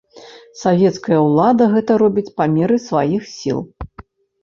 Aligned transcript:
Савецкая 0.61 1.19
ўлада 1.27 1.63
гэта 1.75 2.01
робіць 2.05 2.35
па 2.41 2.51
меры 2.57 2.83
сваіх 2.89 3.33
сіл. 3.37 3.67